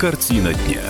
[0.00, 0.80] Картина дня.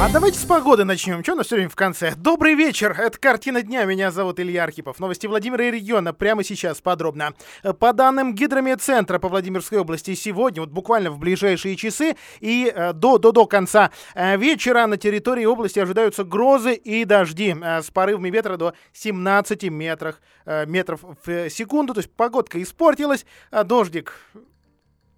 [0.00, 1.24] А давайте с погоды начнем.
[1.24, 2.14] Что у нас все в конце?
[2.16, 2.92] Добрый вечер.
[2.96, 3.84] Это «Картина дня».
[3.86, 5.00] Меня зовут Илья Архипов.
[5.00, 7.34] Новости Владимира и региона прямо сейчас подробно.
[7.80, 13.18] По данным Гидромедцентра по Владимирской области, сегодня, вот буквально в ближайшие часы и э, до,
[13.18, 18.30] до, до конца э, вечера на территории области ожидаются грозы и дожди э, с порывами
[18.30, 21.94] ветра до 17 метров, метров в секунду.
[21.94, 24.20] То есть погодка испортилась, а дождик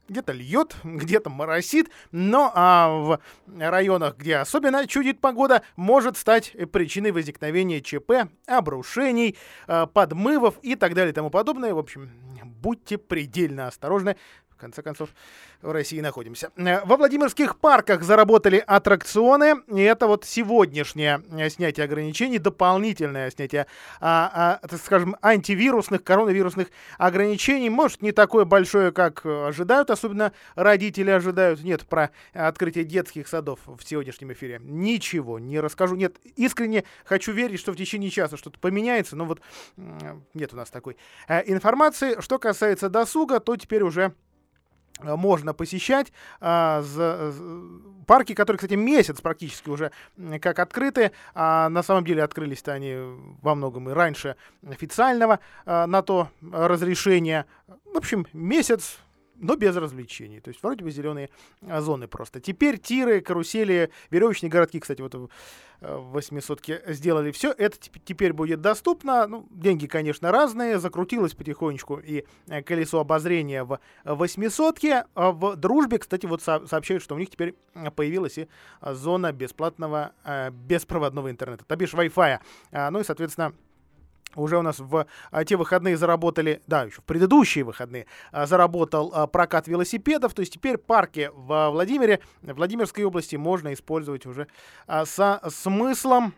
[0.09, 3.21] где-то льет, где-то моросит, но а в
[3.59, 10.95] районах, где особенно чудит погода, может стать причиной возникновения ЧП, обрушений, а, подмывов и так
[10.95, 11.75] далее и тому подобное.
[11.75, 12.11] В общем,
[12.45, 14.17] будьте предельно осторожны
[14.59, 15.11] конце концов,
[15.63, 16.51] в России находимся.
[16.57, 23.67] Э, во Владимирских парках заработали аттракционы, и это вот сегодняшнее э, снятие ограничений, дополнительное снятие,
[24.01, 26.69] а, а, скажем, антивирусных, коронавирусных
[26.99, 31.63] ограничений, может, не такое большое, как ожидают, особенно родители ожидают.
[31.63, 35.95] Нет, про открытие детских садов в сегодняшнем эфире ничего не расскажу.
[35.97, 39.41] Нет, искренне хочу верить, что в течение часа что-то поменяется, но вот
[40.35, 40.97] нет у нас такой
[41.29, 42.21] э, информации.
[42.21, 44.28] Что касается досуга, то теперь уже Э,
[45.03, 46.13] можно посещать.
[46.41, 46.83] А,
[48.07, 49.93] парки, которые, кстати, месяц практически уже
[50.41, 52.97] как открыты, а на самом деле открылись-то они
[53.43, 57.47] во многом и раньше официального а, на то разрешения.
[57.85, 58.99] В общем, месяц
[59.39, 60.41] но без развлечений.
[60.41, 61.31] То есть вроде бы зеленые
[61.63, 62.41] а, зоны просто.
[62.41, 65.29] Теперь тиры, карусели, веревочные городки, кстати, вот в
[65.81, 67.53] 800 э, сделали все.
[67.57, 69.27] Это теперь будет доступно.
[69.27, 70.79] Ну, деньги, конечно, разные.
[70.79, 75.05] Закрутилось потихонечку и э, колесо обозрения в 800 -ке.
[75.15, 77.55] А в дружбе, кстати, вот сообщают, что у них теперь
[77.95, 78.49] появилась и
[78.83, 80.13] зона бесплатного
[80.51, 82.41] беспроводного интернета, то бишь Wi-Fi.
[82.91, 83.53] Ну и, соответственно,
[84.35, 89.11] уже у нас в а, те выходные заработали, да, еще в предыдущие выходные а, заработал
[89.15, 94.47] а, прокат велосипедов, то есть теперь парки в Владимире, в Владимирской области можно использовать уже
[94.87, 96.35] а, со смыслом,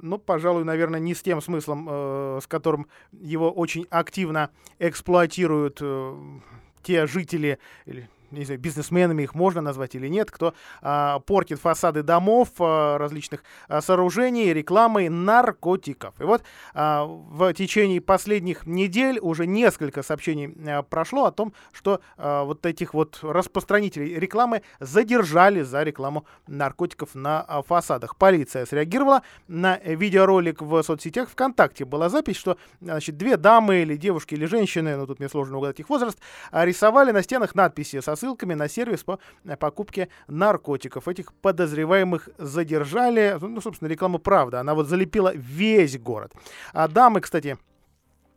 [0.00, 6.40] ну, пожалуй, наверное, не с тем смыслом, э, с которым его очень активно эксплуатируют э,
[6.82, 12.02] те жители или не знаю, бизнесменами их можно назвать или нет, кто а, портит фасады
[12.02, 16.20] домов, а, различных а, сооружений, рекламой наркотиков.
[16.20, 16.42] И вот
[16.74, 22.64] а, в течение последних недель уже несколько сообщений а, прошло о том, что а, вот
[22.66, 28.16] этих вот распространителей рекламы задержали за рекламу наркотиков на а, фасадах.
[28.16, 31.84] Полиция среагировала на видеоролик в соцсетях ВКонтакте.
[31.84, 35.80] Была запись, что значит, две дамы или девушки или женщины, ну тут мне сложно угадать
[35.80, 36.18] их возраст,
[36.52, 41.08] рисовали на стенах надписи со ссылками на сервис по э, покупке наркотиков.
[41.08, 43.36] Этих подозреваемых задержали.
[43.40, 44.60] Ну, собственно, реклама правда.
[44.60, 46.32] Она вот залепила весь город.
[46.72, 47.58] А дамы, кстати,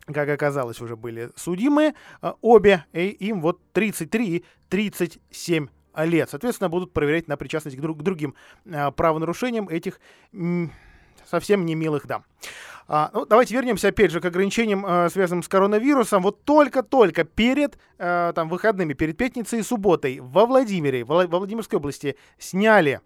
[0.05, 1.93] как оказалось, уже были судимые.
[2.21, 5.67] Э, обе, и им вот 33 и 37
[6.05, 6.29] лет.
[6.29, 9.99] Соответственно, будут проверять на причастность к, друг, к другим э, правонарушениям этих
[11.29, 12.23] совсем не милых дам.
[12.89, 16.23] А, ну, давайте вернемся опять же к ограничениям, э, связанным с коронавирусом.
[16.23, 22.15] Вот только-только перед э, там, выходными, перед пятницей и субботой во Владимире, во Владимирской области
[22.39, 23.01] сняли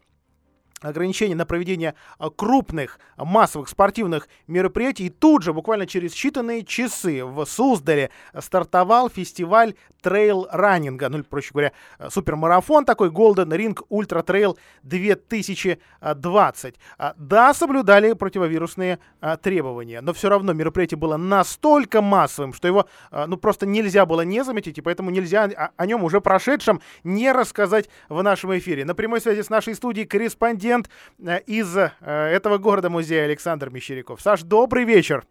[0.81, 5.05] ограничения на проведение а, крупных массовых спортивных мероприятий.
[5.05, 8.09] И тут же, буквально через считанные часы, в Суздале
[8.39, 11.71] стартовал фестиваль трейл-раннинга, ну, проще говоря,
[12.09, 16.75] супермарафон такой, Golden Ring Ultra Trail 2020.
[16.97, 22.87] А, да, соблюдали противовирусные а, требования, но все равно мероприятие было настолько массовым, что его,
[23.11, 27.89] ну, просто нельзя было не заметить, и поэтому нельзя о нем уже прошедшем не рассказать
[28.09, 28.85] в нашем эфире.
[28.85, 30.89] На прямой связи с нашей студией корреспондент корреспондент
[31.19, 34.21] э, из э, этого города-музея Александр Мещеряков.
[34.21, 35.25] Саш, добрый вечер.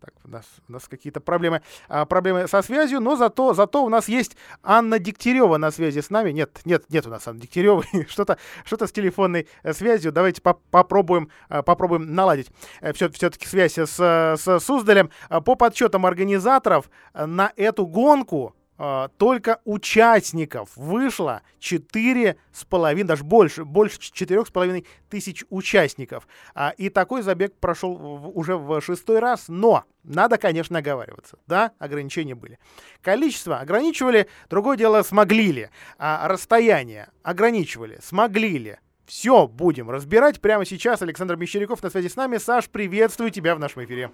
[0.00, 3.88] Так, у нас, у нас какие-то проблемы, а, проблемы со связью, но зато, зато у
[3.88, 6.30] нас есть Анна Дегтярева на связи с нами.
[6.30, 7.86] Нет, нет, нет у нас Анны Дегтяревой.
[8.08, 10.12] что-то, что-то с телефонной э, связью.
[10.12, 12.50] Давайте по попробуем, попробуем наладить
[12.94, 15.10] все, все-таки связь с, с Суздалем.
[15.28, 23.64] По подсчетам организаторов на эту гонку Uh, только участников вышло четыре с половиной, даже больше,
[23.64, 26.28] больше четырех с половиной тысяч участников.
[26.54, 31.38] Uh, и такой забег прошел уже в шестой раз, но надо, конечно, оговариваться.
[31.46, 32.58] Да, ограничения были.
[33.02, 35.70] Количество ограничивали, другое дело, смогли ли.
[35.98, 38.78] А расстояние ограничивали, смогли ли.
[39.06, 41.00] Все будем разбирать прямо сейчас.
[41.00, 42.38] Александр Мещеряков на связи с нами.
[42.38, 44.10] Саш, приветствую тебя в нашем эфире.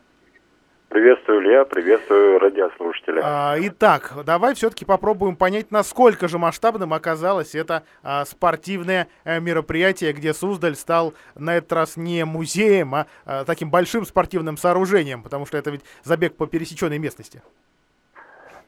[0.92, 3.22] Приветствую, Илья, приветствую радиослушателя.
[3.24, 10.12] А, итак, давай все-таки попробуем понять, насколько же масштабным оказалось это а, спортивное а, мероприятие,
[10.12, 15.46] где Суздаль стал на этот раз не музеем, а, а таким большим спортивным сооружением, потому
[15.46, 17.40] что это ведь забег по пересеченной местности.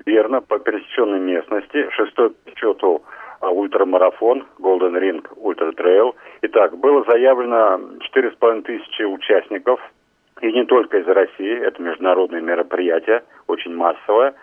[0.07, 1.91] Верно, по пересеченной местности.
[1.91, 3.03] Шестой по счету
[3.43, 6.17] ультрамарафон, Golden Ring Ultra Trail.
[6.41, 7.79] Итак, было заявлено
[8.15, 9.79] 4,5 тысячи участников,
[10.45, 14.35] и не только из России, это международное мероприятие, очень массовое.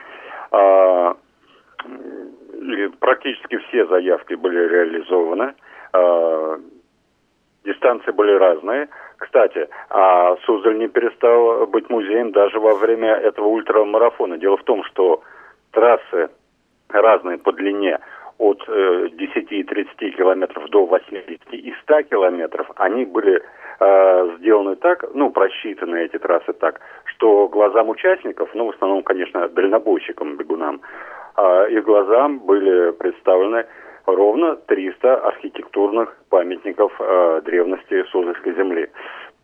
[0.51, 1.15] А,
[2.99, 5.53] практически все заявки были реализованы.
[5.93, 6.57] А,
[7.63, 8.89] дистанции были разные.
[9.17, 14.39] Кстати, а Суздаль не перестал быть музеем даже во время этого ультрамарафона.
[14.39, 15.21] Дело в том, что
[15.71, 16.29] трассы
[16.89, 17.99] разные по длине
[18.39, 23.43] от э, 10 и 30 километров до 80 и 100 километров, они были
[23.81, 29.49] э, сделаны так, ну, просчитаны эти трассы так, что глазам участников, ну, в основном, конечно,
[29.49, 30.81] дальнобойщикам, бегунам,
[31.37, 33.65] э, их глазам были представлены
[34.05, 38.89] ровно 300 архитектурных памятников э, древности Суздальской земли.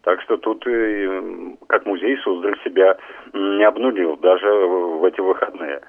[0.04, 1.22] Так что тут, э,
[1.68, 2.98] как музей, Суздаль себя
[3.34, 5.82] не обнулил даже в эти выходные.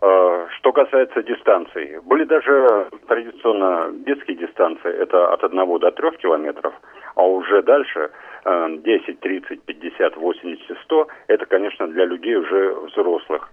[0.00, 6.72] Что касается дистанций, были даже традиционно детские дистанции, это от 1 до 3 километров,
[7.14, 8.10] а уже дальше
[8.44, 13.50] 10, 30, 50, 80, 100, это, конечно, для людей уже взрослых.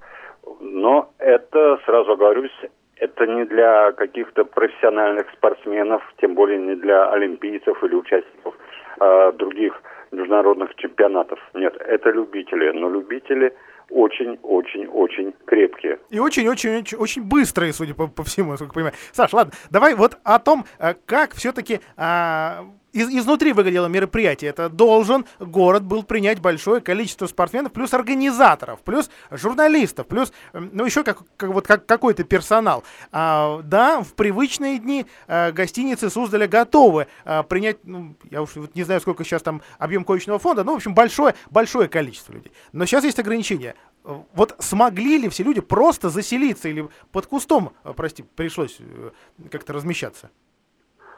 [0.62, 2.57] Но это, сразу говорюсь,
[2.95, 8.56] это не для каких-то профессиональных спортсменов, тем более не для олимпийцев или участников
[9.00, 9.81] э, других
[10.12, 11.39] международных чемпионатов.
[11.53, 13.53] Нет, это любители, но любители
[13.89, 16.00] очень-очень-очень крепкие.
[16.10, 18.95] И очень-очень-очень очень быстрые, судя по, по всему, насколько я понимаю.
[19.12, 24.50] Саш, ладно, давай вот о том, э, как все-таки а, из, изнутри выглядело мероприятие.
[24.50, 31.04] Это должен город был принять большое количество спортсменов, плюс организаторов, плюс журналистов, плюс, ну, еще
[31.04, 32.84] как, как, вот, как, какой-то персонал.
[33.12, 38.75] А, да, в привычные дни а, гостиницы Суздаля готовы а, принять, ну, я уж вот
[38.75, 42.51] не знаю, сколько сейчас там объем коечного фонда, ну, в общем, большое, большое количество людей.
[42.72, 43.75] Но сейчас есть ограничения.
[44.04, 49.12] Вот смогли ли все люди просто заселиться или под кустом, прости, пришлось э,
[49.51, 50.30] как-то размещаться?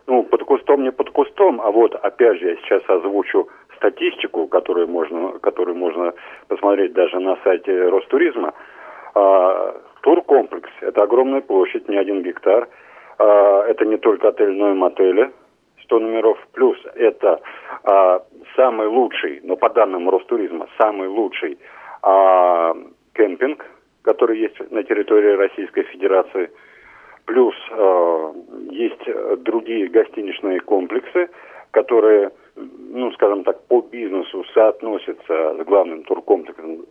[0.10, 4.88] Ну, под кустом, не под кустом, а вот, опять же, я сейчас озвучу статистику, которую
[4.88, 6.14] можно, которую можно
[6.48, 8.56] посмотреть даже на сайте Ростуризма.
[9.14, 12.68] А, туркомплекс– это огромная площадь, не один гектар.
[13.20, 15.30] А, это не только отель, но и мотели,
[15.84, 16.40] 100 номеров.
[16.54, 17.40] Плюс это
[17.84, 18.24] а,
[18.56, 21.60] самый лучший, но по данным Ростуризма, самый лучший
[22.02, 22.76] а,
[23.14, 23.64] кемпинг,
[24.02, 26.50] который есть на территории Российской Федерации–
[27.30, 28.34] Плюс э,
[28.72, 31.30] есть другие гостиничные комплексы,
[31.70, 36.86] которые, ну, скажем так, по бизнесу соотносятся с главным туркомплексом,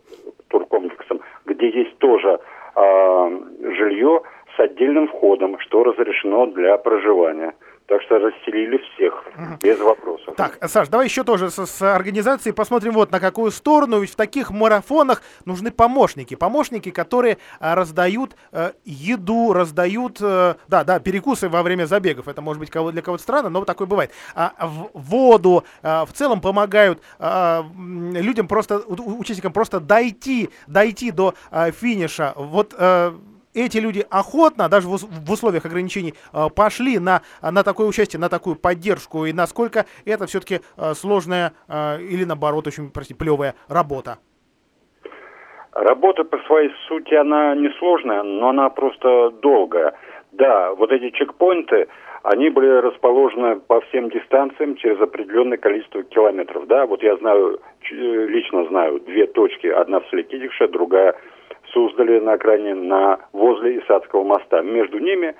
[0.47, 2.39] туркомплексом где есть тоже
[2.73, 3.39] э,
[3.75, 4.21] жилье
[4.55, 7.53] с отдельным входом, что разрешено для проживания.
[7.89, 9.57] Так что расселили всех, угу.
[9.63, 10.35] без вопросов.
[10.37, 13.99] Так, Саш, давай еще тоже с, с организацией посмотрим вот на какую сторону.
[13.99, 16.35] Ведь в таких марафонах нужны помощники.
[16.35, 22.27] Помощники, которые а, раздают а, еду, раздают, а, да, да, перекусы во время забегов.
[22.27, 24.11] Это может быть кого, для кого-то странно, но такое бывает.
[24.35, 31.33] А, в, воду, а, в целом помогают а, людям просто, участникам просто дойти, дойти до
[31.49, 32.33] а, финиша.
[32.35, 33.15] Вот а,
[33.53, 38.55] эти люди охотно, даже в, условиях ограничений, э, пошли на, на такое участие, на такую
[38.55, 44.17] поддержку, и насколько это все-таки э, сложная э, или, наоборот, очень, прости, плевая работа?
[45.71, 49.93] Работа по своей сути, она не сложная, но она просто долгая.
[50.31, 51.87] Да, вот эти чекпоинты,
[52.23, 56.67] они были расположены по всем дистанциям через определенное количество километров.
[56.67, 57.59] Да, вот я знаю,
[57.89, 61.15] лично знаю две точки, одна в Селекидикше, другая
[61.71, 64.61] Суздале на окраине, на, возле Исадского моста.
[64.61, 65.35] Между ними,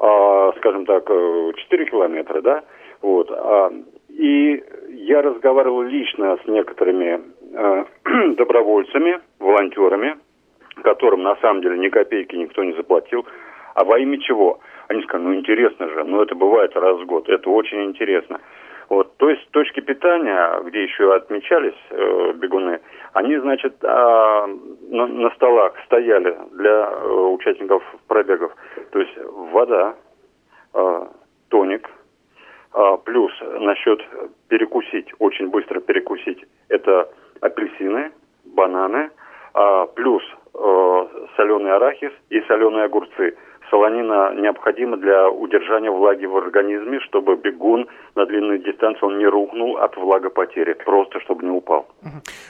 [0.00, 2.64] э, скажем так, 4 километра, да,
[3.02, 3.30] вот.
[3.30, 3.70] Э,
[4.08, 7.20] и я разговаривал лично с некоторыми
[7.52, 7.84] э,
[8.36, 10.16] добровольцами, волонтерами,
[10.82, 13.26] которым на самом деле ни копейки никто не заплатил.
[13.74, 14.60] А во имя чего?
[14.88, 18.40] Они сказали, ну интересно же, ну это бывает раз в год, это очень интересно.
[18.88, 22.80] Вот, то есть точки питания, где еще отмечались э, бегуны,
[23.14, 23.86] они, значит, э,
[24.90, 28.52] на, на столах стояли для э, участников пробегов.
[28.92, 29.16] То есть
[29.52, 29.94] вода,
[30.74, 31.06] э,
[31.48, 31.88] тоник,
[32.74, 34.02] э, плюс насчет
[34.48, 37.08] перекусить, очень быстро перекусить, это
[37.40, 38.12] апельсины,
[38.44, 39.10] бананы,
[39.54, 40.22] э, плюс
[40.54, 43.36] э, соленый арахис и соленые огурцы.
[43.70, 49.76] Солонина необходима для удержания влаги в организме, чтобы бегун на длинную дистанцию он не рухнул
[49.78, 51.86] от влагопотери, просто чтобы не упал.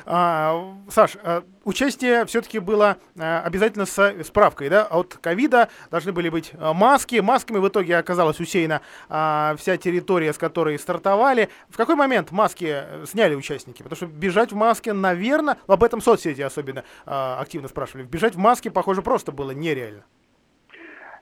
[0.06, 4.86] А, Саш, а, участие все-таки было а, обязательно с справкой, да?
[4.90, 7.20] От ковида должны были быть а, маски.
[7.20, 11.48] Масками в итоге оказалась усеяна а, вся территория, с которой стартовали.
[11.68, 13.82] В какой момент маски э, сняли участники?
[13.82, 18.04] Потому что бежать в маске, наверное, об этом соцсети особенно а, активно спрашивали.
[18.04, 20.04] Бежать в маске, похоже, просто было нереально.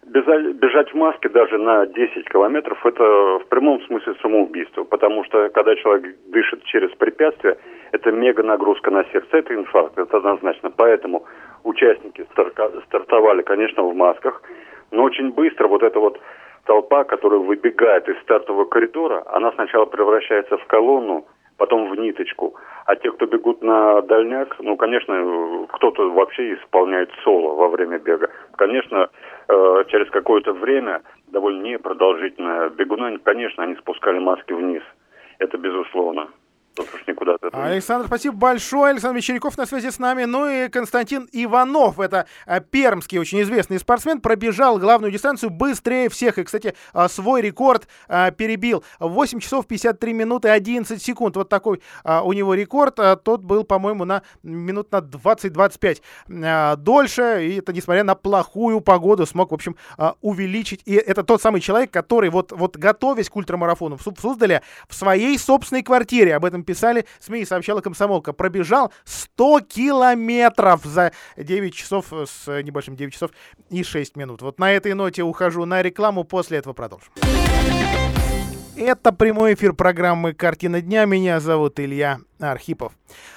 [0.05, 3.05] Бежать в маске даже на 10 километров– это
[3.39, 7.57] в прямом смысле самоубийство, потому что когда человек дышит через препятствие,
[7.93, 10.71] это мега нагрузка на сердце, это инфаркт, это однозначно.
[10.77, 11.25] Поэтому
[11.63, 12.27] участники
[12.89, 14.43] стартовали, конечно, в масках,
[14.91, 16.21] но очень быстро вот эта вот
[16.67, 21.27] толпа, которая выбегает из стартового коридора, она сначала превращается в колонну,
[21.59, 22.57] потом в ниточку.
[22.87, 28.29] А те, кто бегут на дальняк, ну, конечно, кто-то вообще исполняет соло во время бега.
[28.57, 29.09] Конечно,
[29.49, 34.83] э, через какое-то время, довольно непродолжительное, бегуны, конечно, они спускали маски вниз.
[35.39, 36.29] Это безусловно.
[37.53, 38.93] Александр, спасибо большое.
[38.93, 40.25] Александр Мещеряков на связи с нами.
[40.25, 46.39] Ну и Константин Иванов, это а, пермский очень известный спортсмен, пробежал главную дистанцию быстрее всех.
[46.39, 48.85] И, кстати, а, свой рекорд а, перебил.
[49.01, 51.37] 8 часов 53 минуты 11 секунд.
[51.37, 52.97] Вот такой у него рекорд.
[53.23, 57.47] Тот был, по-моему, на минут на 20-25 дольше.
[57.47, 59.77] И это несмотря на плохую погоду смог, в общем,
[60.21, 60.83] увеличить.
[60.85, 65.39] И это тот самый человек, который вот, вот готовясь к ультрамарафону в Суздале в своей
[65.39, 72.07] собственной квартире, об этом этом писали СМИ, сообщала комсомолка, пробежал 100 километров за 9 часов
[72.13, 73.31] с небольшим 9 часов
[73.71, 74.43] и 6 минут.
[74.43, 77.13] Вот на этой ноте ухожу на рекламу, после этого продолжим.
[78.77, 81.05] Это прямой эфир программы «Картина дня».
[81.05, 82.93] Меня зовут Илья Архипов.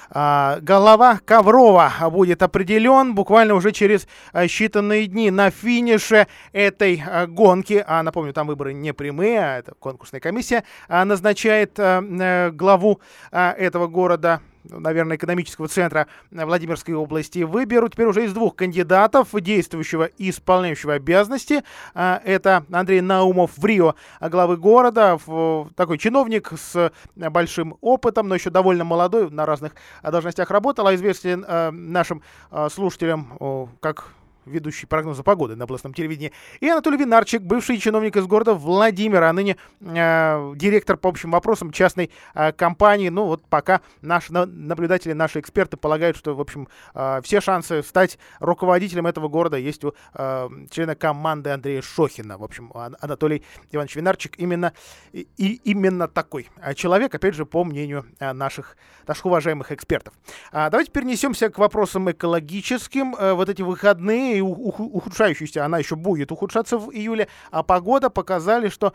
[0.10, 7.28] А, голова Коврова будет определен буквально уже через а, считанные дни на финише этой а,
[7.28, 7.84] гонки.
[7.86, 13.00] А напомню, там выборы не прямые, а это конкурсная комиссия назначает э, главу
[13.32, 20.32] этого города наверное, экономического центра Владимирской области, выберут теперь уже из двух кандидатов, действующего и
[20.32, 21.64] исполняющего обязанности.
[21.94, 25.20] Это Андрей Наумов в Рио, главы города,
[25.76, 28.95] такой чиновник с большим опытом, но еще довольно молодой,
[29.32, 29.74] на разных
[30.04, 32.22] должностях работал, а известен э, нашим
[32.52, 33.38] э, слушателям
[33.80, 34.10] как
[34.46, 39.34] ведущий прогноза погоды на областном телевидении, и Анатолий Винарчик, бывший чиновник из города Владимира, а
[39.34, 43.10] ныне э, директор по общим вопросам частной э, компании.
[43.10, 48.18] Ну вот пока наши наблюдатели, наши эксперты полагают, что, в общем, э, все шансы стать
[48.40, 52.38] руководителем этого города есть у э, члена команды Андрея Шохина.
[52.38, 54.74] В общем, Анатолий Иванович Винарчик именно,
[55.12, 60.14] и, именно такой человек, опять же, по мнению э, наших, наших уважаемых экспертов.
[60.52, 63.16] А давайте перенесемся к вопросам экологическим.
[63.16, 68.70] Э, вот эти выходные и ухудшающейся, она еще будет ухудшаться в июле, а погода показали,
[68.70, 68.94] что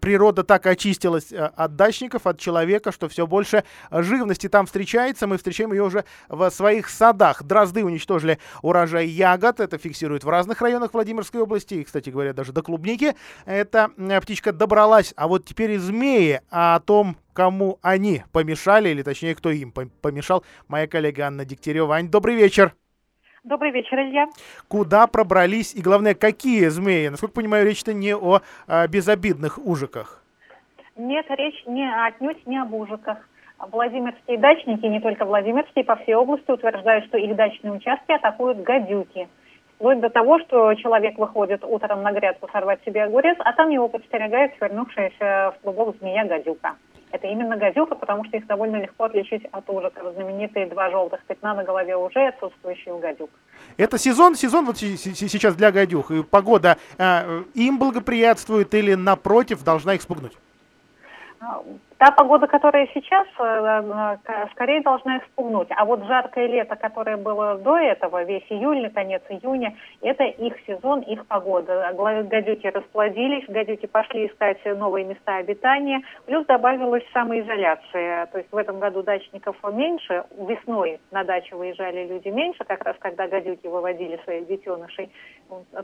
[0.00, 5.26] природа так очистилась э, от дачников, от человека, что все больше живности там встречается.
[5.26, 7.42] Мы встречаем ее уже в своих садах.
[7.42, 12.52] Дрозды уничтожили урожай ягод, это фиксируют в разных районах Владимирской области, и, кстати говоря, даже
[12.52, 13.14] до клубники.
[13.44, 13.90] Эта
[14.22, 19.50] птичка добралась, а вот теперь и змеи, о том, кому они помешали, или точнее, кто
[19.50, 21.94] им помешал, моя коллега Анна Дегтярева.
[21.94, 22.74] Ань, добрый вечер.
[23.46, 24.26] Добрый вечер, Илья.
[24.66, 27.06] Куда пробрались и, главное, какие змеи?
[27.06, 30.24] Насколько понимаю, речь-то не о а, безобидных ужиках.
[30.96, 33.18] Нет, речь не отнюдь не об ужиках.
[33.70, 39.28] Владимирские дачники, не только Владимирские, по всей области утверждают, что их дачные участки атакуют гадюки.
[39.76, 43.86] Вплоть до того, что человек выходит утром на грядку сорвать себе огурец, а там его
[43.86, 46.74] подстерегает свернувшаяся в клубок змея-гадюка
[47.16, 50.14] это именно газюка, потому что их довольно легко отличить от ужиков.
[50.14, 53.30] Знаменитые два желтых пятна на голове уже отсутствующие у гадюк.
[53.76, 56.10] Это сезон, сезон вот сейчас для гадюк.
[56.10, 60.32] И погода э, им благоприятствует или напротив должна их спугнуть?
[61.98, 65.68] Та погода, которая сейчас, э, э, скорее должна испугнуть.
[65.70, 71.00] А вот жаркое лето, которое было до этого, весь июль, конец июня, это их сезон,
[71.00, 71.94] их погода.
[71.96, 78.26] Гадюки расплодились, гадюки пошли искать новые места обитания, плюс добавилась самоизоляция.
[78.26, 82.96] То есть в этом году дачников меньше, весной на дачу выезжали люди меньше, как раз
[82.98, 85.10] когда гадюки выводили своих детенышей.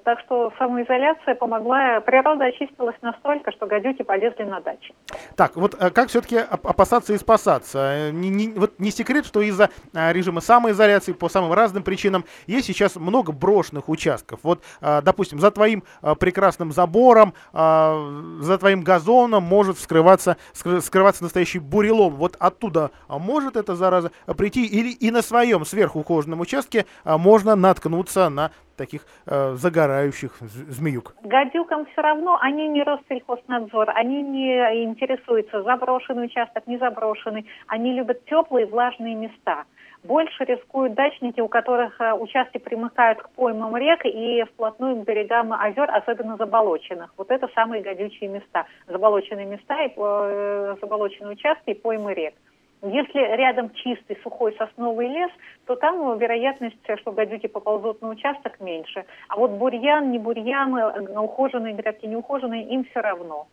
[0.05, 4.95] Так что самоизоляция помогла, природа очистилась настолько, что гадюки полезли на дачи.
[5.37, 7.79] Так, вот как как все-таки опасаться и спасаться?
[7.79, 12.25] Э, не, не, вот не секрет, что из-за а, режима самоизоляции по самым разным причинам
[12.49, 14.41] есть сейчас много брошенных участков.
[14.43, 15.85] Вот, а, допустим, за твоим
[16.19, 22.17] прекрасным забором, за твоим газоном может скрываться, скрываться настоящий бурелом.
[22.17, 27.55] Вот оттуда а, может эта зараза прийти или и на своем сверхухоженном участке а, можно
[27.55, 31.15] наткнуться на таких э, загорающих змеюк?
[31.23, 37.47] Гадюкам все равно, они не Россельхознадзор, они не интересуются, заброшенный участок, не заброшенный.
[37.67, 39.65] Они любят теплые влажные места.
[40.05, 45.53] Больше рискуют дачники, у которых э, участки примыкают к поймам рек и вплотную к берегам
[45.53, 47.15] озер, особенно заболоченных.
[47.17, 48.67] Вот это самые гадючие места.
[48.89, 52.35] Заболоченные места и э, заболоченные участки и поймы рек.
[52.83, 55.31] Если рядом чистый сухой сосновый лес,
[55.67, 59.05] то там вероятность, что гадюки поползут на участок, меньше.
[59.29, 63.47] А вот бурьян, не бурьян, э, ухоженные грядки, не ухоженные, им все равно.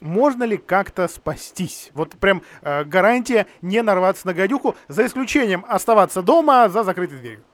[0.00, 1.92] Можно ли как-то спастись?
[1.94, 7.44] Вот прям э, гарантия не нарваться на гадюку, за исключением оставаться дома за закрытой дверью.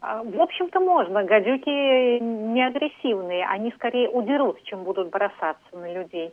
[0.00, 1.24] А, в общем-то, можно.
[1.24, 3.44] Гадюки не агрессивные.
[3.46, 6.32] Они скорее удерут, чем будут бросаться на людей.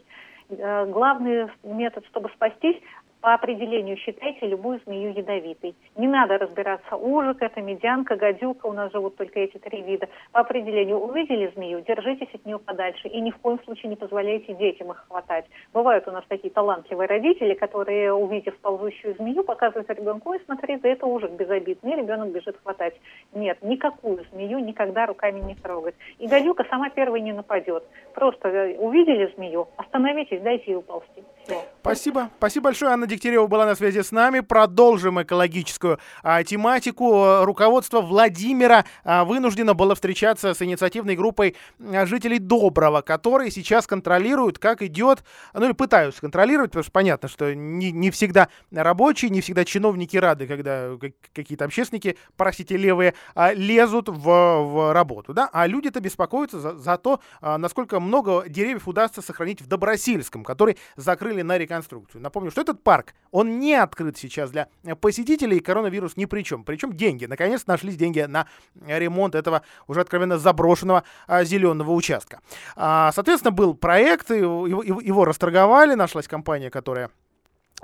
[0.50, 2.78] Э, главный метод, чтобы спастись,
[3.26, 5.74] по определению считайте любую змею ядовитой.
[5.98, 10.08] Не надо разбираться, ужик это, медянка, гадюка, у нас живут только эти три вида.
[10.32, 14.54] По определению увидели змею, держитесь от нее подальше и ни в коем случае не позволяйте
[14.54, 15.46] детям их хватать.
[15.74, 20.90] Бывают у нас такие талантливые родители, которые, увидев ползущую змею, показывают ребенку, ой, смотри, да
[20.90, 22.94] это ужик безобидный, и ребенок бежит хватать.
[23.34, 25.96] Нет, никакую змею никогда руками не трогать.
[26.20, 27.86] И гадюка сама первой не нападет.
[28.14, 31.24] Просто э, увидели змею, остановитесь, дайте ей уползти.
[31.44, 31.56] Все.
[31.86, 32.32] Спасибо.
[32.40, 34.40] Спасибо большое, Анна Дегтярева была на связи с нами.
[34.40, 37.44] Продолжим экологическую а, тематику.
[37.44, 44.58] Руководство Владимира а, вынуждено было встречаться с инициативной группой а, жителей Доброго, которые сейчас контролируют,
[44.58, 45.24] как идет,
[45.54, 50.18] ну или пытаются контролировать, потому что понятно, что не, не всегда рабочие, не всегда чиновники
[50.18, 50.98] рады, когда
[51.34, 56.98] какие-то общественники, простите, левые, а, лезут в, в работу, да, а люди-то беспокоятся за, за
[56.98, 62.22] то, а, насколько много деревьев удастся сохранить в Добросильском, который закрыли на реконструкцию.
[62.22, 64.68] Напомню, что этот парк, он не открыт сейчас для
[65.02, 66.64] посетителей, и коронавирус ни при чем.
[66.64, 67.26] Причем деньги.
[67.26, 68.48] Наконец нашлись деньги на
[68.86, 72.42] ремонт этого уже откровенно заброшенного а, зеленого участка.
[72.76, 77.10] А, соответственно, был проект, его, его, его расторговали, нашлась компания, которая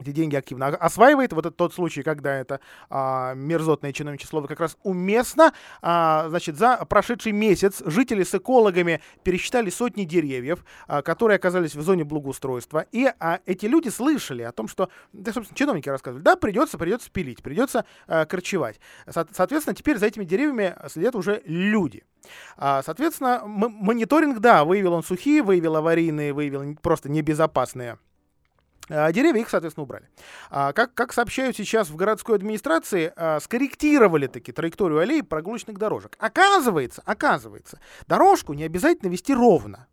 [0.01, 1.33] эти деньги активно осваивает.
[1.33, 5.53] Вот это тот случай, когда это а, мерзотное чиновничье слово как раз уместно.
[5.81, 11.81] А, значит, за прошедший месяц жители с экологами пересчитали сотни деревьев, а, которые оказались в
[11.81, 12.85] зоне благоустройства.
[12.91, 17.09] И а, эти люди слышали о том, что, да, собственно, чиновники рассказывали, да, придется, придется
[17.11, 18.79] пилить, придется а, корчевать.
[19.07, 22.03] Со- соответственно, теперь за этими деревьями следят уже люди.
[22.57, 28.10] А, соответственно, мониторинг, да, выявил он сухие, выявил аварийные, выявил просто небезопасные а
[29.11, 30.09] деревья их, соответственно, убрали.
[30.49, 36.15] А, как, как сообщают сейчас в городской администрации, а, скорректировали таки траекторию аллей прогулочных дорожек.
[36.19, 39.87] Оказывается, оказывается, дорожку не обязательно вести ровно.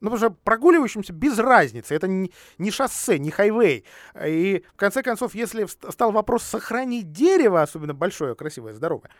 [0.00, 1.94] Ну, потому что прогуливающимся без разницы.
[1.94, 3.84] Это не, не шоссе, не хайвей.
[4.24, 9.10] И, в конце концов, если стал вопрос сохранить дерево, особенно большое, красивое, здоровое,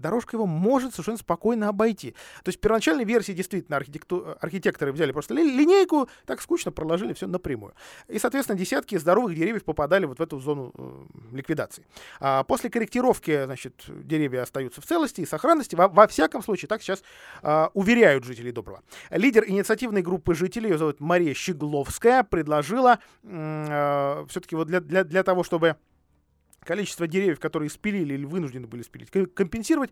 [0.00, 2.12] дорожка его может совершенно спокойно обойти.
[2.42, 4.36] То есть в первоначальной версии действительно архитекту...
[4.40, 5.42] архитекторы взяли просто ли...
[5.42, 7.74] линейку, так скучно проложили все напрямую.
[8.08, 11.86] И, соответственно, десятки здоровых деревьев попадали вот в эту зону э, ликвидации.
[12.20, 15.74] А после корректировки, значит, деревья остаются в целости и сохранности.
[15.74, 17.02] Во, во всяком случае, так сейчас
[17.42, 18.82] э, уверяют жителей Доброго.
[19.10, 25.22] Лидер инициативной группы жителей, ее зовут Мария Щегловская, предложила э, все-таки вот для, для, для
[25.22, 25.76] того, чтобы
[26.64, 29.90] количество деревьев, которые спилили или вынуждены были спилить, компенсировать,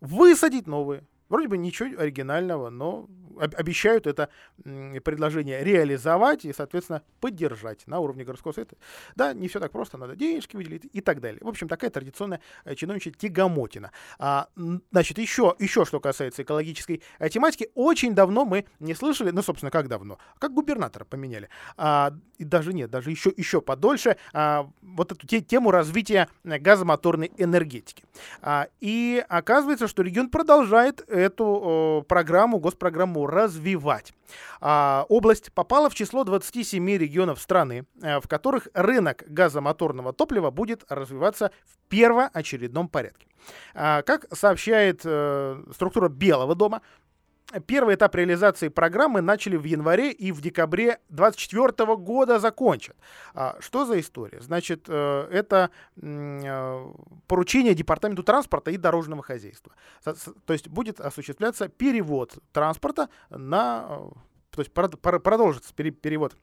[0.00, 1.04] высадить новые.
[1.28, 3.08] Вроде бы ничего оригинального, но
[3.38, 4.28] обещают это
[4.62, 8.76] предложение реализовать и, соответственно, поддержать на уровне городского совета.
[9.16, 11.40] Да, не все так просто, надо денежки выделить и так далее.
[11.42, 13.92] В общем, такая традиционная э, чиновничья тягомотина.
[14.18, 14.48] А,
[14.90, 19.70] значит, еще, еще что касается экологической э, тематики, очень давно мы не слышали, ну, собственно,
[19.70, 21.48] как давно, как губернатора поменяли.
[21.76, 27.32] А, и даже нет, даже еще, еще подольше а, вот эту те, тему развития газомоторной
[27.36, 28.04] энергетики.
[28.40, 34.12] А, и оказывается, что регион продолжает эту о, программу, госпрограмму развивать.
[34.60, 40.84] А, область попала в число 27 регионов страны, э, в которых рынок газомоторного топлива будет
[40.88, 43.26] развиваться в первоочередном порядке.
[43.74, 46.82] А, как сообщает э, структура Белого дома,
[47.66, 52.94] Первый этап реализации программы начали в январе и в декабре 2024 года закончат.
[53.32, 54.40] А, что за история?
[54.42, 56.92] Значит, э, это э,
[57.26, 59.72] поручение Департаменту транспорта и дорожного хозяйства.
[60.04, 63.86] То есть будет осуществляться перевод транспорта на...
[63.88, 64.10] Э,
[64.50, 66.36] то есть продолжится перевод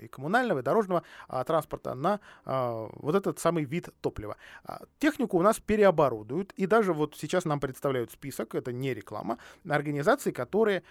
[0.00, 4.36] и коммунального, и дорожного а, транспорта на а, вот этот самый вид топлива.
[4.64, 9.38] А, технику у нас переоборудуют, и даже вот сейчас нам представляют список, это не реклама,
[9.68, 10.82] организаций, которые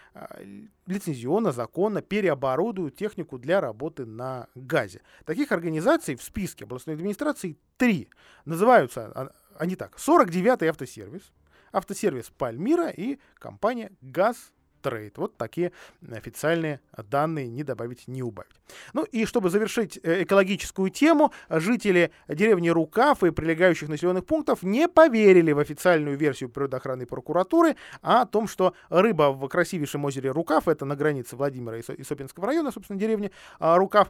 [0.85, 5.01] лицензионно, законно переоборудуют технику для работы на газе.
[5.25, 8.09] Таких организаций в списке областной администрации три.
[8.45, 9.95] Называются они так.
[9.97, 11.33] 49-й автосервис,
[11.71, 14.51] автосервис Пальмира и компания ГАЗ
[14.87, 15.17] трейд.
[15.17, 15.73] Вот такие
[16.09, 18.55] официальные данные, не добавить, не убавить.
[18.93, 24.87] Ну и чтобы завершить э, экологическую тему, жители деревни Рукав и прилегающих населенных пунктов не
[24.87, 30.85] поверили в официальную версию природоохранной прокуратуры о том, что рыба в красивейшем озере Рукав, это
[30.85, 34.09] на границе Владимира и Сопинского района, собственно, деревни а, Рукав,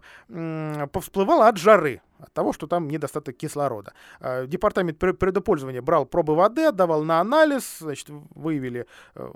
[0.92, 3.94] повсплывала от жары от того, что там недостаток кислорода.
[4.20, 8.86] А, департамент предопользования брал пробы воды, отдавал на анализ, значит, выявили
[9.16, 9.32] э,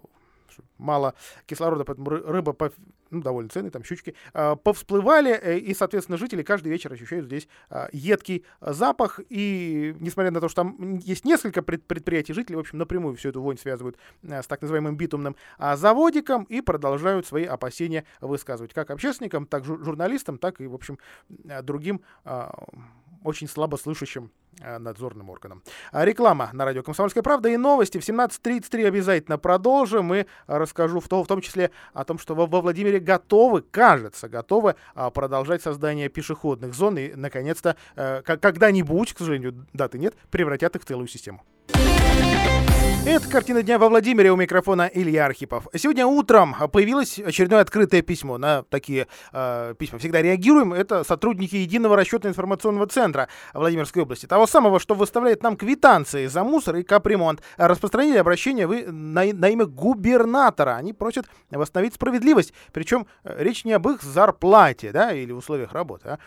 [0.77, 1.13] мало
[1.45, 2.53] кислорода, поэтому рыба
[3.11, 7.47] ну, довольно ценная, там щучки, э, повсплывали, э, и, соответственно, жители каждый вечер ощущают здесь
[7.69, 12.59] э, едкий запах, и несмотря на то, что там есть несколько пред, предприятий, жители, в
[12.59, 17.27] общем, напрямую всю эту вонь связывают э, с так называемым битумным э, заводиком и продолжают
[17.27, 20.97] свои опасения высказывать как общественникам, так жур журналистам, так и, в общем,
[21.45, 22.01] э, другим
[23.23, 25.63] очень слабо слышащим э, надзорным органам.
[25.91, 31.07] А реклама на радио «Комсомольская правда» и новости в 17.33 обязательно продолжим и расскажу в,
[31.07, 36.09] то, в том числе о том, что во Владимире готовы, кажется, готовы а, продолжать создание
[36.09, 41.43] пешеходных зон и, наконец-то, э, когда-нибудь, к сожалению, даты нет, превратят их в целую систему.
[43.03, 45.67] Это картина дня во Владимире у микрофона Илья Архипов.
[45.73, 48.37] Сегодня утром появилось очередное открытое письмо.
[48.37, 50.71] На такие э, письма всегда реагируем.
[50.71, 54.27] Это сотрудники Единого расчетно-информационного центра Владимирской области.
[54.27, 57.41] Того самого, что выставляет нам квитанции за мусор и капремонт.
[57.57, 60.75] Распространили обращение вы на, на имя губернатора.
[60.75, 62.53] Они просят восстановить справедливость.
[62.71, 66.19] Причем э, речь не об их зарплате да, или условиях работы, а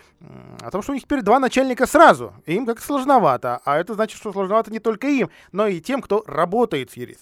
[0.61, 2.35] о том, что у них теперь два начальника сразу.
[2.47, 3.61] Им как сложновато.
[3.65, 6.97] А это значит, что сложновато не только им, но и тем, кто работает работает с
[6.97, 7.19] ЕРИС.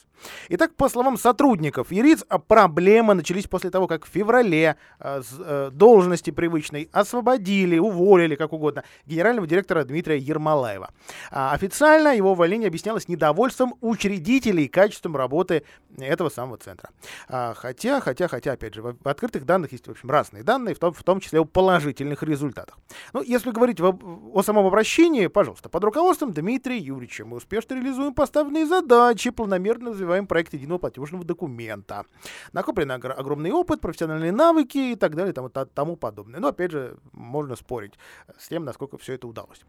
[0.50, 5.36] Итак, по словам сотрудников ЕРИС, а проблемы начались после того, как в феврале э, с
[5.36, 10.90] э, должности привычной освободили, уволили, как угодно, генерального директора Дмитрия Ермолаева.
[11.32, 15.64] А официально его увольнение объяснялось недовольством учредителей качеством работы
[15.98, 16.90] этого самого центра.
[17.28, 20.78] А, хотя, хотя, хотя, опять же, в, открытых данных есть, в общем, разные данные, в
[20.78, 22.78] том, в том числе о положительных результатах.
[23.12, 28.66] Ну, если говорить о самом обращении, пожалуйста, под руководством Дмитрия Юрьевича мы успешно реализуем поставленные
[28.66, 32.04] задачи, планомерно развиваем проект единого платежного документа.
[32.52, 36.40] Накоплен огромный опыт, профессиональные навыки и так далее, тому, тому подобное.
[36.40, 37.94] Но, опять же, можно спорить
[38.38, 39.60] с тем, насколько все это удалось.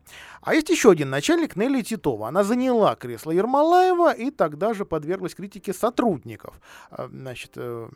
[0.41, 2.27] А есть еще один начальник, Нелли Титова.
[2.27, 6.59] Она заняла кресло Ермолаева и тогда же подверглась критике сотрудников.
[6.89, 7.89] А, значит, э,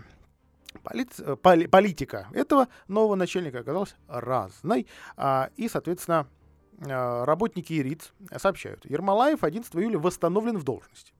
[0.83, 4.87] политика этого нового начальника оказалась разной.
[5.15, 6.27] А, и, соответственно,
[6.85, 11.13] а, работники ИРИЦ сообщают, Ермолаев 11 июля восстановлен в должности.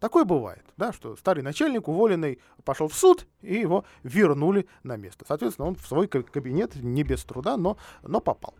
[0.00, 5.24] Такое бывает, да, что старый начальник, уволенный, пошел в суд, и его вернули на место.
[5.26, 8.54] Соответственно, он в свой кабинет не без труда, но, но попал.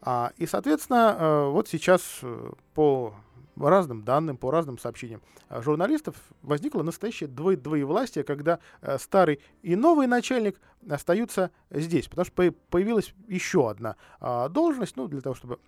[0.00, 3.14] А, и, соответственно, э, вот сейчас э, по
[3.56, 8.58] разным данным, по разным сообщениям э, журналистов возникло настоящее двое двоевластие, когда
[8.98, 15.20] старый и новый начальник остаются здесь, потому что появилась еще одна а, должность, ну, для
[15.20, 15.58] того, чтобы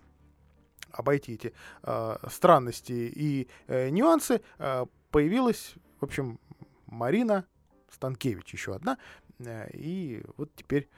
[0.95, 1.53] обойти эти
[1.83, 6.39] э, странности и э, нюансы, э, появилась, в общем,
[6.87, 7.45] Марина
[7.89, 8.97] Станкевич, еще одна.
[9.39, 10.89] Э, и вот теперь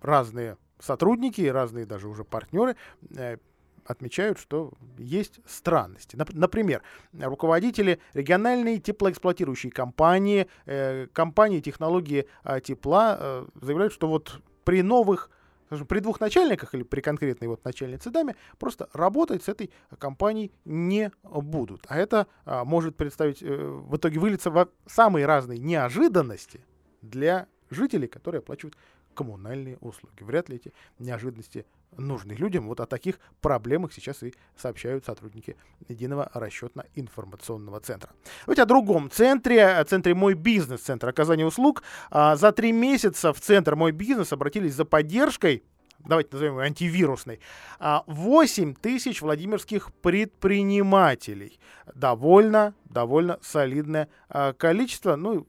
[0.00, 2.76] разные сотрудники, разные даже уже партнеры
[3.16, 3.38] э,
[3.86, 6.16] отмечают, что есть странности.
[6.16, 6.82] Например,
[7.12, 15.30] руководители региональной теплоэксплуатирующей компании, э, компании технологии э, тепла э, заявляют, что вот при новых
[15.74, 20.52] скажем, при двух начальниках или при конкретной вот начальнице даме просто работать с этой компанией
[20.64, 21.84] не будут.
[21.88, 26.64] А это а, может представить, э, в итоге вылиться в самые разные неожиданности
[27.02, 28.76] для жителей, которые оплачивают
[29.14, 30.22] коммунальные услуги.
[30.22, 31.64] Вряд ли эти неожиданности
[31.96, 32.66] нужны людям.
[32.66, 35.56] Вот о таких проблемах сейчас и сообщают сотрудники
[35.88, 38.10] единого расчетно-информационного центра.
[38.46, 41.82] Давайте о другом центре, о центре «Мой бизнес», центр оказания услуг.
[42.10, 45.64] А, за три месяца в центр «Мой бизнес» обратились за поддержкой
[46.06, 47.40] давайте назовем ее антивирусной,
[47.80, 51.58] 8 а, тысяч владимирских предпринимателей.
[51.94, 55.16] Довольно, довольно солидное а, количество.
[55.16, 55.46] Ну,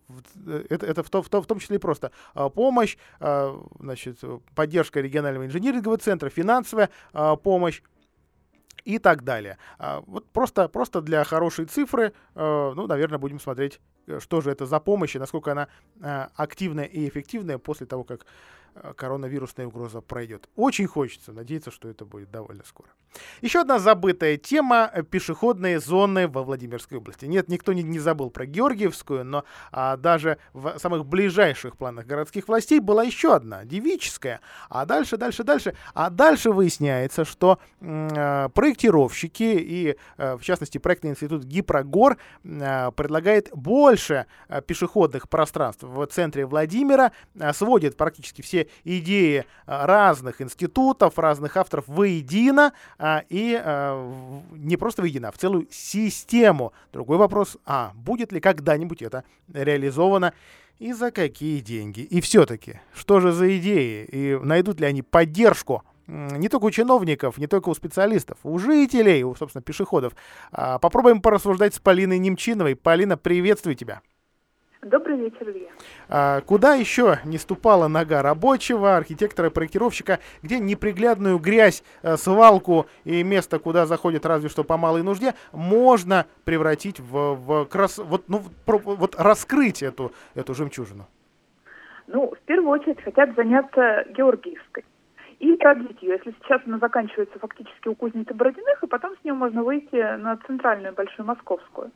[0.69, 2.97] это, это в, том, в, том, в том числе и просто а, помощь,
[3.79, 4.19] значит,
[4.55, 6.89] поддержка регионального инжинирингового центра, финансовая
[7.43, 7.81] помощь
[8.83, 9.57] и так далее.
[9.79, 13.79] Вот просто, просто для хорошей цифры, ну, наверное, будем смотреть,
[14.19, 15.67] что же это за помощь и насколько она
[16.35, 18.25] активная и эффективная после того, как э,
[18.95, 20.49] коронавирусная угроза пройдет.
[20.55, 22.89] Очень хочется надеяться, что это будет довольно скоро.
[23.41, 27.25] Еще одна забытая тема— пешеходные зоны во Владимирской области.
[27.25, 32.47] Нет, никто не, не забыл про Георгиевскую, но а, даже в самых ближайших планах городских
[32.47, 34.41] властей была еще одна, девическая.
[34.69, 35.75] А дальше, дальше, дальше.
[35.93, 43.49] А дальше выясняется, что э, проектировщики и, э, в частности, проектный институт Гипрогор э, предлагает
[43.53, 51.17] больше э, пешеходных пространств в центре Владимира, э, сводит практически все идеи э, разных институтов,
[51.17, 56.73] разных авторов воедино, а, и а, не просто воедино, а в целую систему.
[56.93, 59.23] Другой вопрос, а будет ли когда-нибудь это
[59.53, 60.33] реализовано
[60.79, 62.01] и за какие деньги?
[62.01, 64.05] И все-таки, что же за идеи?
[64.05, 69.23] И найдут ли они поддержку не только у чиновников, не только у специалистов, у жителей,
[69.23, 70.13] у, собственно, пешеходов.
[70.51, 72.75] А, попробуем порассуждать с Полиной Немчиновой.
[72.75, 74.01] Полина, приветствую тебя.
[74.85, 75.69] Добрый вечер, Илья.
[76.09, 83.23] А, куда еще не ступала нога рабочего, архитектора, проектировщика, где неприглядную грязь, э, свалку и
[83.23, 87.97] место, куда заходят разве что по малой нужде, можно превратить в, в крас...
[87.97, 91.07] вот, ну, про, вот раскрыть эту, эту жемчужину?
[92.05, 94.85] Ну, в первую очередь хотят заняться Георгиевской
[95.39, 96.19] и продлить ее.
[96.23, 100.37] Если сейчас она заканчивается фактически у кузницы Бородиных, и потом с нее можно выйти на
[100.45, 101.89] центральную Большую Московскую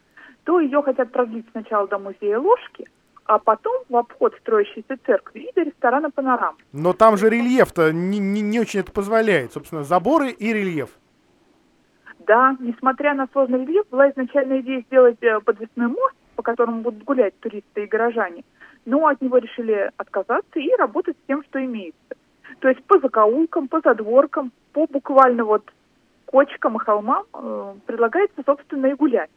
[0.44, 2.88] то ее хотят продлить сначала до музея ложки,
[3.26, 6.58] а потом в обход строящейся церкви и до ресторана «Панорам».
[6.74, 9.54] Но там же рельеф-то не, не, не очень это позволяет.
[9.54, 10.90] Собственно, заборы и рельеф.
[12.26, 17.04] Да, несмотря на сложный рельеф, была изначальная идея сделать э, подвесной мост, по которому будут
[17.04, 18.44] гулять туристы и горожане.
[18.86, 22.16] Но от него решили отказаться и работать с тем, что имеется.
[22.60, 25.64] То есть по закоулкам, по задворкам, по буквально вот
[26.26, 29.30] кочкам и холмам э, предлагается, собственно, и гулять.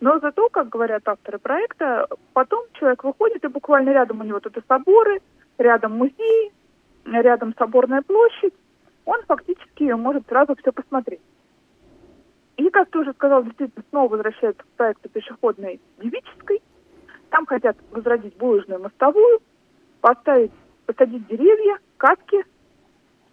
[0.00, 4.56] Но зато, как говорят авторы проекта, потом человек выходит, и буквально рядом у него тут
[4.56, 5.20] и соборы,
[5.58, 6.52] рядом музей,
[7.04, 8.54] рядом соборная площадь,
[9.04, 11.20] он фактически может сразу все посмотреть.
[12.56, 16.60] И, как ты уже сказал, действительно снова возвращается к проекту пешеходной девической.
[17.30, 19.40] Там хотят возродить булыжную мостовую,
[20.00, 20.52] поставить,
[20.86, 22.44] посадить деревья, катки,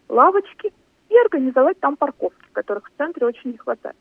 [0.10, 0.74] лавочки
[1.10, 3.96] и организовать там парковки, которых в центре очень не хватает.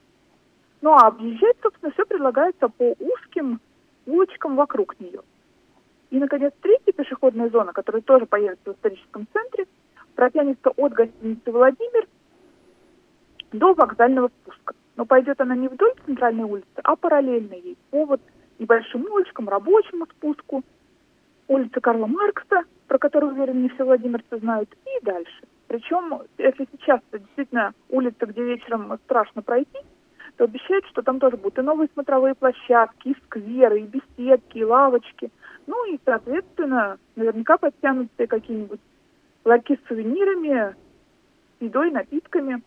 [0.85, 3.59] Ну а объезжать, собственно, все предлагается по узким
[4.05, 5.23] улочкам вокруг нее.
[6.11, 9.65] И, наконец, третья пешеходная зона, которая тоже появится в историческом центре,
[10.15, 12.07] протянется от гостиницы «Владимир»
[13.53, 14.75] до вокзального спуска.
[14.97, 18.21] Но пойдет она не вдоль центральной улицы, а параллельно ей, по вот
[18.59, 20.65] небольшим улочкам, рабочему спуску,
[21.49, 25.45] улица Карла Маркса, про которую, уверен, не все владимирцы знают, и дальше.
[25.67, 29.79] Причем, если сейчас это действительно улица, где вечером страшно пройти,
[30.37, 34.65] то обещают, что там тоже будут и новые смотровые площадки, и скверы, и беседки, и
[34.65, 35.31] лавочки.
[35.67, 38.81] Ну и, соответственно, наверняка подтянутся какие-нибудь
[39.45, 40.75] ларьки с сувенирами,
[41.61, 42.63] едой, напитками.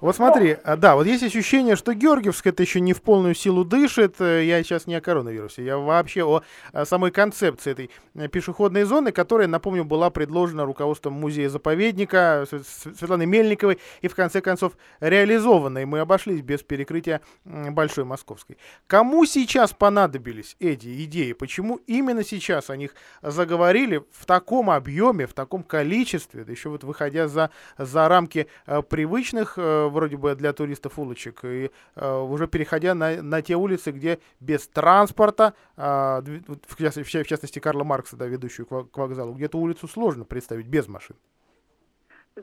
[0.00, 0.76] Вот смотри, Но...
[0.76, 4.20] да, вот есть ощущение, что Георгиевск это еще не в полную силу дышит.
[4.20, 6.42] Э, я сейчас не о коронавирусе, я вообще о,
[6.84, 14.08] самой концепции этой э, пешеходной зоны, которая, напомню, была предложена руководством музея-заповедника Светланы Мельниковой и,
[14.08, 15.78] в конце концов, реализована.
[15.78, 18.58] И мы обошлись без перекрытия Большой Московской.
[18.86, 21.32] Кому сейчас понадобились эти идеи?
[21.32, 26.84] Почему именно сейчас о них заговорили в таком объеме, в таком количестве, да еще вот
[26.84, 32.46] выходя за, за рамки э, привычных э, вроде бы для туристов улочек, и э, уже
[32.46, 38.16] переходя на, на те улицы, где без транспорта, э, в, частности, в частности Карла Маркса,
[38.16, 41.16] да, ведущую к, вокзалу, где-то улицу сложно представить без машин.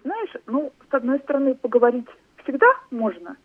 [0.03, 2.07] Знаешь, ну, с одной стороны, поговорить
[2.43, 3.37] всегда можно.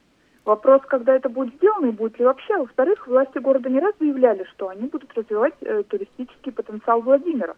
[0.45, 2.57] Вопрос, когда это будет сделано и будет ли вообще.
[2.57, 7.55] Во-вторых, власти города не раз заявляли, что они будут развивать э, туристический потенциал Владимира.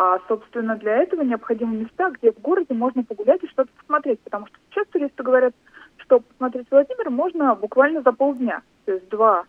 [0.00, 4.46] А, собственно, для этого необходимы места, где в городе можно погулять и что-то посмотреть, потому
[4.46, 5.52] что сейчас туристы говорят,
[5.96, 8.62] что посмотреть Владимир можно буквально за полдня.
[8.84, 9.42] То есть два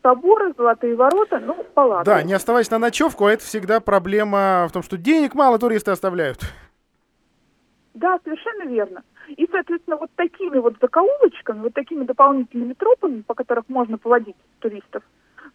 [0.00, 2.04] собора, золотые ворота, ну, палаты.
[2.04, 5.90] Да, не оставаясь на ночевку, а это всегда проблема в том, что денег мало туристы
[5.90, 6.38] оставляют.
[7.94, 9.02] Да, совершенно верно.
[9.36, 15.02] И, соответственно, вот такими вот закоулочками, вот такими дополнительными тропами, по которым можно поводить туристов,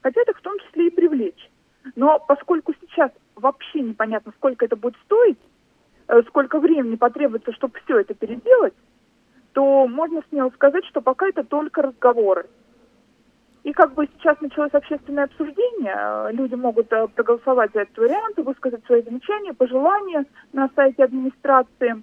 [0.02, 1.50] хотят их в том числе и привлечь.
[1.96, 5.40] Но поскольку сейчас вообще непонятно, сколько это будет стоить,
[6.08, 8.74] э, сколько времени потребуется, чтобы все это переделать,
[9.54, 12.48] то можно смело сказать, что пока это только разговоры.
[13.64, 18.38] И как бы сейчас началось общественное обсуждение, э, люди могут э, проголосовать за этот вариант,
[18.38, 22.02] высказать свои замечания, пожелания на сайте администрации.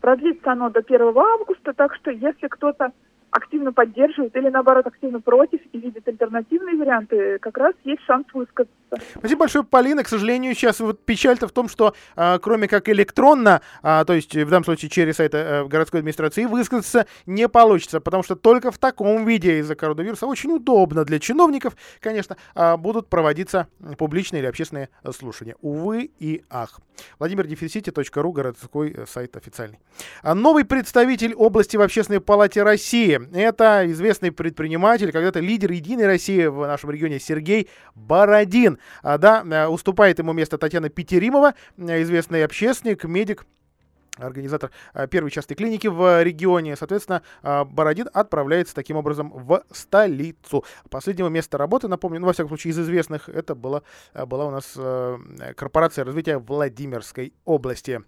[0.00, 2.92] Продлится оно до 1 августа, так что если кто-то
[3.34, 8.72] активно поддерживает или наоборот активно против и видит альтернативные варианты, как раз есть шанс высказаться.
[9.18, 10.04] Спасибо большое, Полина.
[10.04, 14.36] К сожалению, сейчас вот печаль-то в том, что а, кроме как электронно, а, то есть
[14.36, 18.78] в данном случае через сайт а, городской администрации, высказаться не получится, потому что только в
[18.78, 23.66] таком виде из-за коронавируса очень удобно для чиновников, конечно, а, будут проводиться
[23.98, 25.56] публичные или общественные слушания.
[25.60, 26.78] Увы и ах.
[27.18, 29.80] Владимир Дефисити.ру, городской э, сайт официальный.
[30.22, 33.23] Новый представитель области в Общественной палате России.
[33.32, 38.78] Это известный предприниматель, когда-то лидер Единой России в нашем регионе Сергей Бородин.
[39.02, 43.46] А, да, э, уступает ему место Татьяна Петеримова, э, известный общественник, медик,
[44.16, 46.76] организатор а, первой частной клиники в регионе.
[46.76, 50.64] Соответственно, а, Бородин отправляется таким образом в столицу.
[50.90, 54.50] Последнего места работы, напомню, ну, во всяком случае, из известных, это была, а, была у
[54.50, 54.78] нас
[55.56, 58.02] корпорация развития Владимирской области.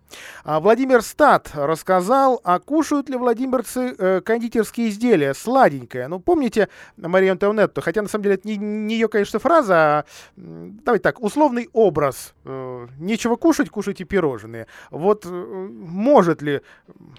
[0.45, 6.09] Владимир Стат рассказал, а кушают ли владимирцы э, кондитерские изделия, сладенькое.
[6.09, 7.81] Ну, помните Марию Антуанетту?
[7.81, 10.05] Хотя, на самом деле, это не, не ее, конечно, фраза, а,
[10.37, 12.35] давайте так, условный образ.
[12.45, 14.67] Э, нечего кушать, кушайте пирожные.
[14.91, 15.29] Вот э,
[15.97, 16.61] может ли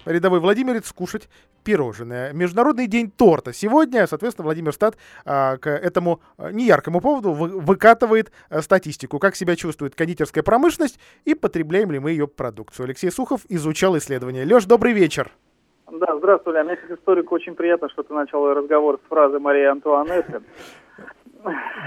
[0.06, 1.28] рядовой владимирец кушать
[1.64, 2.32] пирожное.
[2.32, 3.52] Международный день торта.
[3.52, 9.36] Сегодня, соответственно, Владимир Стат а, к этому а, неяркому поводу вы, выкатывает а, статистику, как
[9.36, 12.84] себя чувствует кондитерская промышленность и потребляем ли мы ее продукцию.
[12.84, 14.46] Алексей Сухов изучал исследование.
[14.46, 15.30] Леш, добрый вечер.
[15.92, 16.64] Да, здравствуй, Ля.
[16.64, 20.40] Мне как историку очень приятно, что ты начал разговор с фразы Марии Антуанетты.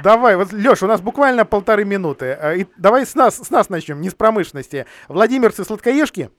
[0.04, 2.38] Давай, вот, Леш, у нас буквально полторы минуты.
[2.40, 4.86] А, и давай с нас, с нас начнем, не с промышленности.
[5.08, 6.30] Владимирцы сладкоежки?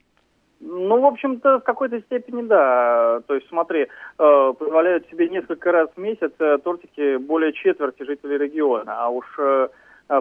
[0.65, 3.21] Ну, в общем-то, в какой-то степени да.
[3.27, 8.39] То есть, смотри, э, позволяют себе несколько раз в месяц э, тортики более четверти жителей
[8.39, 9.69] региона, а уж э,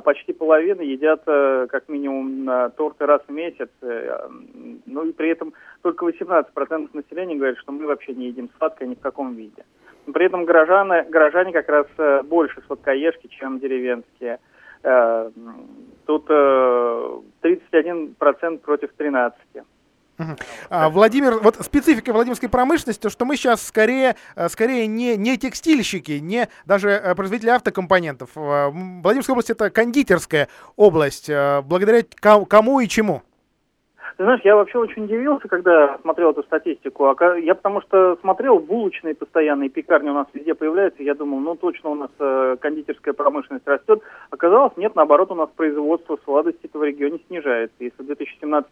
[0.03, 3.69] почти половина едят как минимум торты раз в месяц.
[3.81, 8.95] Ну и при этом только 18% населения говорят, что мы вообще не едим сладкое ни
[8.95, 9.65] в каком виде.
[10.13, 11.87] При этом горожане, горожане как раз
[12.25, 14.39] больше сладкоежки, чем деревенские.
[16.05, 19.33] Тут 31% против 13%.
[20.69, 25.37] А, Владимир, вот специфика Владимирской промышленности, то, что мы сейчас скорее, э, скорее не, не
[25.37, 28.31] текстильщики, не даже э, производители автокомпонентов.
[28.35, 31.29] Э, Владимирская область это кондитерская область.
[31.29, 33.23] Благодаря кому и чему?
[34.21, 37.07] Ты знаешь, я вообще очень удивился, когда смотрел эту статистику.
[37.41, 41.01] Я потому что смотрел булочные постоянные пекарни у нас везде появляются.
[41.01, 44.03] Я думал, ну точно у нас э, кондитерская промышленность растет.
[44.29, 47.73] Оказалось, нет, наоборот, у нас производство сладостей в регионе снижается.
[47.79, 48.69] Если в 2017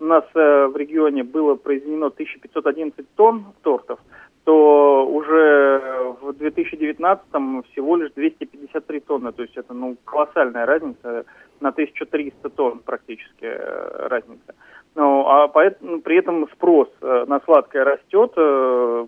[0.00, 3.98] у нас э, в регионе было произведено 1511 тонн тортов,
[4.46, 7.26] то уже в 2019
[7.72, 9.32] всего лишь 253 тонны.
[9.32, 11.24] То есть это ну, колоссальная разница
[11.58, 14.54] на 1300 тонн практически э, разница.
[14.94, 19.06] Ну, а поэтому, при этом спрос э, на сладкое растет э,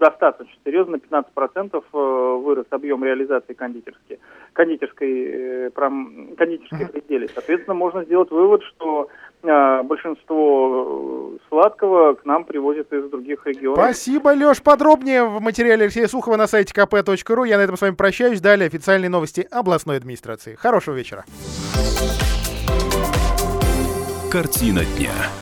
[0.00, 4.18] достаточно серьезно, 15% э, вырос объем реализации кондитерской,
[4.54, 7.28] кондитерской, пром, кондитерских изделий.
[7.28, 9.08] Соответственно, можно сделать вывод, что
[9.44, 13.78] большинство сладкого к нам привозят из других регионов.
[13.78, 14.62] Спасибо, Леш.
[14.62, 17.48] Подробнее в материале Алексея Сухова на сайте kp.ru.
[17.48, 18.40] Я на этом с вами прощаюсь.
[18.40, 20.54] Далее официальные новости областной администрации.
[20.54, 21.24] Хорошего вечера.
[24.30, 25.12] Картина дня.